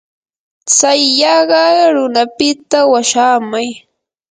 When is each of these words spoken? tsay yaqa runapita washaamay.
tsay 0.69 1.01
yaqa 1.19 1.61
runapita 1.95 2.79
washaamay. 2.91 3.69